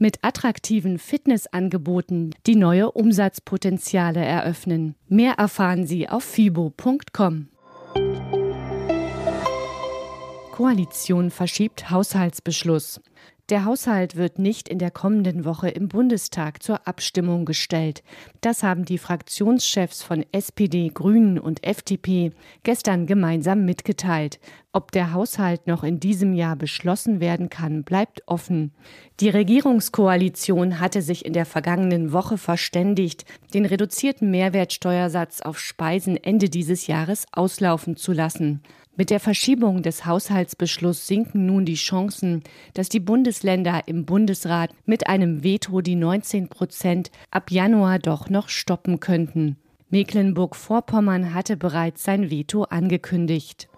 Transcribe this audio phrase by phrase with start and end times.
[0.00, 4.94] mit attraktiven Fitnessangeboten, die neue Umsatzpotenziale eröffnen.
[5.08, 7.48] Mehr erfahren Sie auf fibo.com.
[10.52, 13.00] Koalition verschiebt Haushaltsbeschluss.
[13.48, 18.02] Der Haushalt wird nicht in der kommenden Woche im Bundestag zur Abstimmung gestellt.
[18.42, 24.38] Das haben die Fraktionschefs von SPD, Grünen und FDP gestern gemeinsam mitgeteilt.
[24.74, 28.72] Ob der Haushalt noch in diesem Jahr beschlossen werden kann, bleibt offen.
[29.20, 33.24] Die Regierungskoalition hatte sich in der vergangenen Woche verständigt,
[33.54, 38.60] den reduzierten Mehrwertsteuersatz auf Speisen Ende dieses Jahres auslaufen zu lassen.
[38.98, 42.42] Mit der Verschiebung des Haushaltsbeschlusses sinken nun die Chancen,
[42.74, 48.48] dass die Bundesländer im Bundesrat mit einem Veto die 19 Prozent ab Januar doch noch
[48.48, 49.56] stoppen könnten.
[49.90, 53.68] Mecklenburg-Vorpommern hatte bereits sein Veto angekündigt.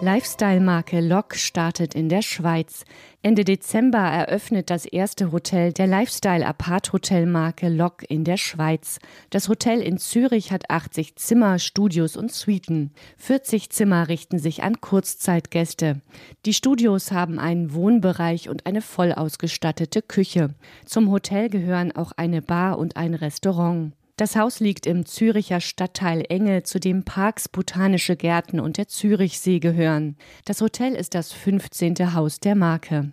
[0.00, 2.84] Lifestyle-Marke Lok startet in der Schweiz.
[3.20, 9.00] Ende Dezember eröffnet das erste Hotel der Lifestyle-Apart-Hotel-Marke Lok in der Schweiz.
[9.30, 12.92] Das Hotel in Zürich hat 80 Zimmer, Studios und Suiten.
[13.16, 16.00] 40 Zimmer richten sich an Kurzzeitgäste.
[16.46, 20.54] Die Studios haben einen Wohnbereich und eine voll ausgestattete Küche.
[20.84, 23.97] Zum Hotel gehören auch eine Bar und ein Restaurant.
[24.18, 29.60] Das Haus liegt im Züricher Stadtteil Enge, zu dem Parks, botanische Gärten und der Zürichsee
[29.60, 30.16] gehören.
[30.44, 32.14] Das Hotel ist das 15.
[32.14, 33.12] Haus der Marke.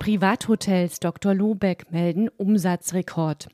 [0.00, 1.32] Privathotels Dr.
[1.32, 3.46] Lobeck melden Umsatzrekord.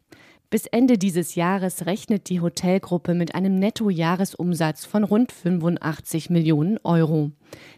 [0.48, 7.32] Bis Ende dieses Jahres rechnet die Hotelgruppe mit einem Nettojahresumsatz von rund 85 Millionen Euro.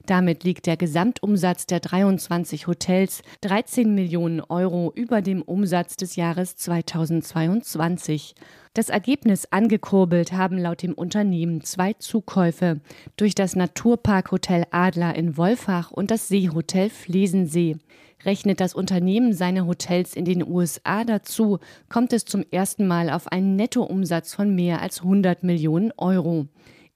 [0.06, 6.56] Damit liegt der Gesamtumsatz der 23 Hotels 13 Millionen Euro über dem Umsatz des Jahres
[6.56, 8.34] 2022.
[8.74, 12.80] Das Ergebnis angekurbelt haben laut dem Unternehmen zwei Zukäufe
[13.16, 17.76] durch das Naturparkhotel Adler in Wolfach und das Seehotel Flesensee.
[18.24, 21.58] Rechnet das Unternehmen seine Hotels in den USA dazu,
[21.88, 26.46] kommt es zum ersten Mal auf einen Nettoumsatz von mehr als 100 Millionen Euro.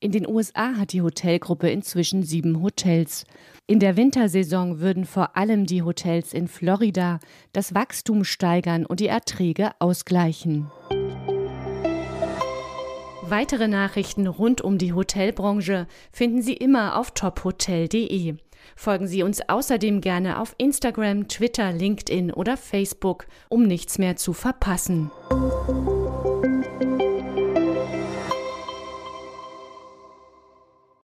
[0.02, 3.26] In den USA hat die Hotelgruppe inzwischen sieben Hotels.
[3.66, 7.20] In der Wintersaison würden vor allem die Hotels in Florida
[7.52, 10.70] das Wachstum steigern und die Erträge ausgleichen.
[13.22, 18.36] Weitere Nachrichten rund um die Hotelbranche finden Sie immer auf tophotel.de.
[18.76, 24.32] Folgen Sie uns außerdem gerne auf Instagram, Twitter, LinkedIn oder Facebook, um nichts mehr zu
[24.32, 25.10] verpassen.